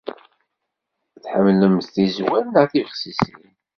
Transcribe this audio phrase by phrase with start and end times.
[1.23, 3.39] Tḥemmlemt tizwal neɣ tibexsisin?